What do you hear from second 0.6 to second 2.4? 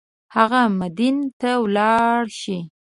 مدین ته ولاړ